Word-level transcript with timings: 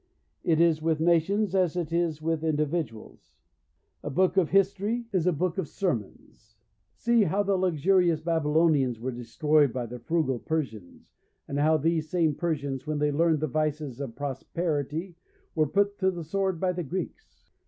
It 0.43 0.59
is 0.59 0.81
with 0.81 0.99
nations 0.99 1.53
as 1.53 1.75
it 1.75 1.93
is 1.93 2.23
with 2.23 2.43
individuals. 2.43 3.35
A 4.01 4.09
book 4.09 4.35
of 4.35 4.49
history 4.49 5.05
is 5.13 5.27
a 5.27 5.31
book 5.31 5.59
of 5.59 5.67
sermons. 5.67 6.55
See 6.95 7.25
how 7.25 7.43
the 7.43 7.55
luxurious 7.55 8.19
Babylonians 8.19 8.99
were 8.99 9.11
destroyed 9.11 9.71
by 9.71 9.85
the 9.85 9.99
frugal 9.99 10.39
Persians, 10.39 11.13
and 11.47 11.59
how 11.59 11.77
these 11.77 12.09
same 12.09 12.33
Persians 12.33 12.87
when 12.87 12.97
they 12.97 13.11
learned 13.11 13.41
the 13.41 13.47
vices 13.47 13.99
of 13.99 14.15
prosperity 14.15 15.17
were 15.53 15.67
put 15.67 15.99
to 15.99 16.09
the 16.09 16.23
sword 16.23 16.59
by 16.59 16.71
the 16.71 16.81
Greeks. 16.81 17.51